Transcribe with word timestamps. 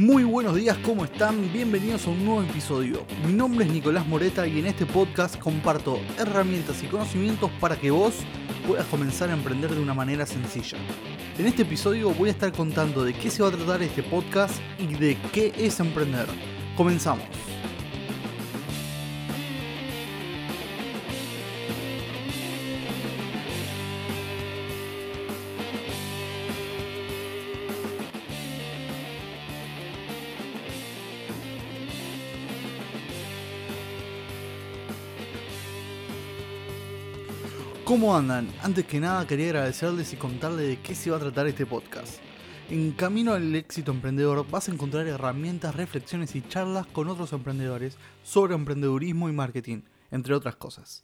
Muy 0.00 0.24
buenos 0.24 0.56
días, 0.56 0.78
¿cómo 0.78 1.04
están? 1.04 1.52
Bienvenidos 1.52 2.06
a 2.06 2.10
un 2.10 2.24
nuevo 2.24 2.42
episodio. 2.42 3.04
Mi 3.26 3.34
nombre 3.34 3.66
es 3.66 3.70
Nicolás 3.70 4.06
Moreta 4.06 4.46
y 4.46 4.58
en 4.58 4.64
este 4.64 4.86
podcast 4.86 5.36
comparto 5.36 6.00
herramientas 6.18 6.82
y 6.82 6.86
conocimientos 6.86 7.50
para 7.60 7.76
que 7.76 7.90
vos 7.90 8.14
puedas 8.66 8.86
comenzar 8.86 9.28
a 9.28 9.34
emprender 9.34 9.68
de 9.68 9.78
una 9.78 9.92
manera 9.92 10.24
sencilla. 10.24 10.78
En 11.36 11.46
este 11.46 11.64
episodio 11.64 12.14
voy 12.14 12.30
a 12.30 12.32
estar 12.32 12.50
contando 12.50 13.04
de 13.04 13.12
qué 13.12 13.30
se 13.30 13.42
va 13.42 13.50
a 13.50 13.52
tratar 13.52 13.82
este 13.82 14.02
podcast 14.02 14.54
y 14.78 14.86
de 14.94 15.18
qué 15.34 15.52
es 15.58 15.78
emprender. 15.80 16.28
Comenzamos. 16.78 17.49
¿Cómo 37.90 38.16
andan? 38.16 38.48
Antes 38.62 38.86
que 38.86 39.00
nada 39.00 39.26
quería 39.26 39.46
agradecerles 39.46 40.12
y 40.12 40.16
contarles 40.16 40.68
de 40.68 40.78
qué 40.80 40.94
se 40.94 41.10
va 41.10 41.16
a 41.16 41.20
tratar 41.20 41.48
este 41.48 41.66
podcast. 41.66 42.20
En 42.68 42.92
Camino 42.92 43.32
al 43.32 43.52
éxito 43.56 43.90
emprendedor 43.90 44.48
vas 44.48 44.68
a 44.68 44.72
encontrar 44.72 45.08
herramientas, 45.08 45.74
reflexiones 45.74 46.36
y 46.36 46.42
charlas 46.42 46.86
con 46.86 47.08
otros 47.08 47.32
emprendedores 47.32 47.98
sobre 48.22 48.54
emprendedurismo 48.54 49.28
y 49.28 49.32
marketing, 49.32 49.82
entre 50.12 50.34
otras 50.34 50.54
cosas. 50.54 51.02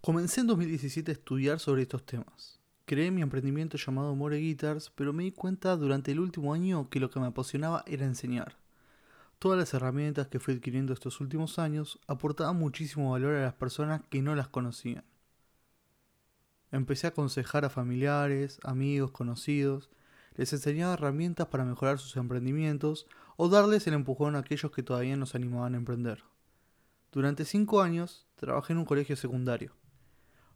Comencé 0.00 0.40
en 0.40 0.48
2017 0.48 1.12
a 1.12 1.14
estudiar 1.14 1.60
sobre 1.60 1.82
estos 1.82 2.04
temas. 2.04 2.58
Creé 2.86 3.12
mi 3.12 3.22
emprendimiento 3.22 3.76
llamado 3.76 4.16
More 4.16 4.38
Guitars, 4.38 4.90
pero 4.96 5.12
me 5.12 5.22
di 5.22 5.30
cuenta 5.30 5.76
durante 5.76 6.10
el 6.10 6.18
último 6.18 6.54
año 6.54 6.90
que 6.90 6.98
lo 6.98 7.08
que 7.08 7.20
me 7.20 7.28
apasionaba 7.28 7.84
era 7.86 8.04
enseñar. 8.04 8.56
Todas 9.38 9.60
las 9.60 9.72
herramientas 9.74 10.26
que 10.26 10.40
fui 10.40 10.54
adquiriendo 10.54 10.92
estos 10.92 11.20
últimos 11.20 11.60
años 11.60 12.00
aportaban 12.08 12.58
muchísimo 12.58 13.12
valor 13.12 13.36
a 13.36 13.42
las 13.42 13.54
personas 13.54 14.02
que 14.10 14.22
no 14.22 14.34
las 14.34 14.48
conocían. 14.48 15.04
Empecé 16.74 17.06
a 17.06 17.10
aconsejar 17.10 17.64
a 17.64 17.70
familiares, 17.70 18.58
amigos, 18.64 19.12
conocidos, 19.12 19.90
les 20.34 20.52
enseñaba 20.52 20.94
herramientas 20.94 21.46
para 21.46 21.64
mejorar 21.64 22.00
sus 22.00 22.16
emprendimientos 22.16 23.06
o 23.36 23.48
darles 23.48 23.86
el 23.86 23.94
empujón 23.94 24.34
a 24.34 24.40
aquellos 24.40 24.72
que 24.72 24.82
todavía 24.82 25.16
no 25.16 25.24
se 25.24 25.36
animaban 25.36 25.74
a 25.74 25.76
emprender. 25.76 26.24
Durante 27.12 27.44
cinco 27.44 27.80
años 27.80 28.26
trabajé 28.34 28.72
en 28.72 28.80
un 28.80 28.86
colegio 28.86 29.14
secundario. 29.14 29.76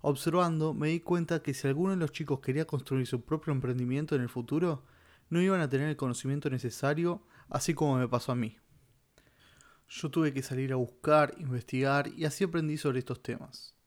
Observando 0.01 0.75
me 0.75 0.89
di 0.89 0.99
cuenta 0.99 1.41
que 1.41 1.55
si 1.55 1.69
alguno 1.69 1.91
de 1.93 1.99
los 1.99 2.11
chicos 2.11 2.41
quería 2.41 2.67
construir 2.67 3.07
su 3.07 3.25
propio 3.25 3.53
emprendimiento 3.53 4.17
en 4.17 4.23
el 4.23 4.29
futuro, 4.29 4.83
no 5.31 5.41
iban 5.41 5.61
a 5.61 5.69
tener 5.69 5.89
el 5.89 5.97
conocimiento 5.97 6.51
necesario, 6.51 7.23
así 7.49 7.75
como 7.75 7.97
me 7.97 8.09
pasó 8.09 8.33
a 8.33 8.35
mí. 8.35 8.57
Yo 9.87 10.11
tuve 10.11 10.35
que 10.35 10.43
salir 10.43 10.73
a 10.73 10.77
buscar, 10.77 11.37
investigar 11.39 12.09
y 12.09 12.25
así 12.25 12.43
aprendí 12.43 12.77
sobre 12.77 12.99
estos 12.99 13.23
temas. 13.23 13.78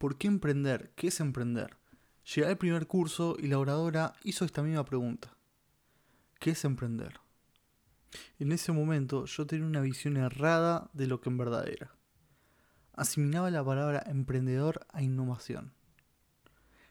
¿Por 0.00 0.16
qué 0.16 0.28
emprender? 0.28 0.94
¿Qué 0.96 1.08
es 1.08 1.20
emprender? 1.20 1.76
Llegué 2.24 2.48
al 2.48 2.56
primer 2.56 2.86
curso 2.86 3.36
y 3.38 3.48
la 3.48 3.58
oradora 3.58 4.14
hizo 4.24 4.46
esta 4.46 4.62
misma 4.62 4.82
pregunta. 4.86 5.36
¿Qué 6.38 6.52
es 6.52 6.64
emprender? 6.64 7.20
En 8.38 8.50
ese 8.52 8.72
momento 8.72 9.26
yo 9.26 9.46
tenía 9.46 9.66
una 9.66 9.82
visión 9.82 10.16
errada 10.16 10.88
de 10.94 11.06
lo 11.06 11.20
que 11.20 11.28
en 11.28 11.36
verdad 11.36 11.68
era. 11.68 11.94
Asimilaba 12.94 13.50
la 13.50 13.62
palabra 13.62 14.02
emprendedor 14.06 14.86
a 14.88 15.02
innovación. 15.02 15.74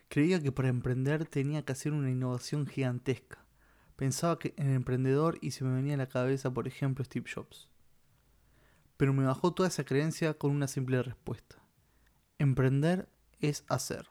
Creía 0.08 0.40
que 0.40 0.52
para 0.52 0.70
emprender 0.70 1.26
tenía 1.26 1.66
que 1.66 1.72
hacer 1.72 1.94
una 1.94 2.12
innovación 2.12 2.68
gigantesca. 2.68 3.44
Pensaba 3.96 4.38
que 4.38 4.54
en 4.56 4.70
emprendedor 4.70 5.40
y 5.42 5.50
se 5.50 5.64
me 5.64 5.74
venía 5.74 5.96
a 5.96 5.98
la 5.98 6.10
cabeza, 6.10 6.54
por 6.54 6.68
ejemplo, 6.68 7.04
Steve 7.04 7.26
Jobs. 7.34 7.70
Pero 8.98 9.14
me 9.14 9.26
bajó 9.26 9.52
toda 9.52 9.70
esa 9.70 9.84
creencia 9.84 10.36
con 10.36 10.52
una 10.52 10.68
simple 10.68 11.02
respuesta. 11.02 11.59
Emprender 12.42 13.10
es 13.42 13.66
hacer. 13.68 14.08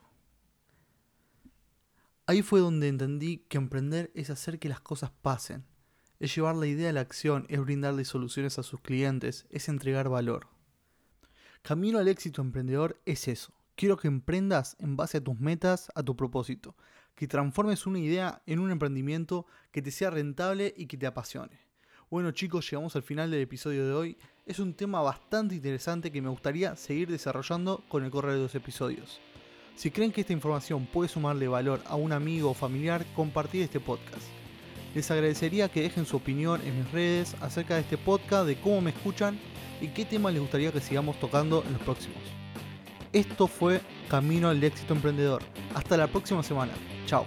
Ahí 2.26 2.42
fue 2.42 2.60
donde 2.60 2.88
entendí 2.88 3.38
que 3.48 3.56
emprender 3.56 4.10
es 4.14 4.28
hacer 4.28 4.58
que 4.58 4.68
las 4.68 4.80
cosas 4.80 5.10
pasen, 5.22 5.64
es 6.20 6.34
llevar 6.34 6.54
la 6.54 6.66
idea 6.66 6.90
a 6.90 6.92
la 6.92 7.00
acción, 7.00 7.46
es 7.48 7.58
brindarle 7.58 8.04
soluciones 8.04 8.58
a 8.58 8.62
sus 8.62 8.82
clientes, 8.82 9.46
es 9.48 9.70
entregar 9.70 10.10
valor. 10.10 10.46
Camino 11.62 11.98
al 11.98 12.08
éxito 12.08 12.42
emprendedor 12.42 13.00
es 13.06 13.28
eso. 13.28 13.54
Quiero 13.76 13.96
que 13.96 14.08
emprendas 14.08 14.76
en 14.78 14.94
base 14.94 15.16
a 15.16 15.24
tus 15.24 15.40
metas, 15.40 15.90
a 15.94 16.02
tu 16.02 16.14
propósito, 16.14 16.76
que 17.14 17.28
transformes 17.28 17.86
una 17.86 17.98
idea 17.98 18.42
en 18.44 18.58
un 18.58 18.70
emprendimiento 18.70 19.46
que 19.72 19.80
te 19.80 19.90
sea 19.90 20.10
rentable 20.10 20.74
y 20.76 20.86
que 20.86 20.98
te 20.98 21.06
apasione. 21.06 21.67
Bueno 22.10 22.30
chicos, 22.30 22.70
llegamos 22.70 22.96
al 22.96 23.02
final 23.02 23.30
del 23.30 23.42
episodio 23.42 23.86
de 23.86 23.92
hoy. 23.92 24.16
Es 24.46 24.58
un 24.60 24.72
tema 24.72 25.02
bastante 25.02 25.54
interesante 25.54 26.10
que 26.10 26.22
me 26.22 26.30
gustaría 26.30 26.74
seguir 26.74 27.10
desarrollando 27.10 27.84
con 27.86 28.02
el 28.02 28.10
correo 28.10 28.32
de 28.32 28.41
los 28.41 28.54
episodios. 28.54 29.20
Si 29.76 29.91
creen 29.91 30.10
que 30.10 30.22
esta 30.22 30.32
información 30.32 30.86
puede 30.86 31.10
sumarle 31.10 31.48
valor 31.48 31.82
a 31.84 31.96
un 31.96 32.12
amigo 32.12 32.50
o 32.50 32.54
familiar, 32.54 33.04
compartid 33.14 33.60
este 33.60 33.78
podcast. 33.78 34.24
Les 34.94 35.10
agradecería 35.10 35.69
que 35.69 35.82
dejen 35.82 36.06
su 36.06 36.16
opinión 36.16 36.62
en 36.62 36.78
mis 36.78 36.91
redes 36.92 37.36
acerca 37.42 37.74
de 37.74 37.82
este 37.82 37.98
podcast, 37.98 38.46
de 38.46 38.58
cómo 38.58 38.80
me 38.80 38.90
escuchan 38.90 39.38
y 39.82 39.88
qué 39.88 40.06
temas 40.06 40.32
les 40.32 40.40
gustaría 40.40 40.72
que 40.72 40.80
sigamos 40.80 41.20
tocando 41.20 41.62
en 41.66 41.75
los 41.75 41.82
próximos. 41.82 42.22
Esto 43.12 43.46
fue 43.46 43.82
Camino 44.08 44.48
al 44.48 44.64
éxito 44.64 44.94
emprendedor. 44.94 45.42
Hasta 45.75 45.98
la 45.98 46.06
próxima 46.06 46.42
semana. 46.42 46.72
Chao. 47.04 47.26